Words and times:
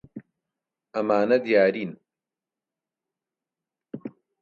ئەمانە 0.95 1.37
دیارین. 1.45 1.91